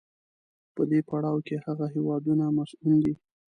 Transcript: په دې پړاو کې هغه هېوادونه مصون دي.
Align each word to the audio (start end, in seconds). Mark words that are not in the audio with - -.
په 0.75 0.81
دې 0.89 0.99
پړاو 1.09 1.39
کې 1.47 1.55
هغه 1.65 1.85
هېوادونه 1.95 2.43
مصون 2.57 2.95
دي. 3.03 3.15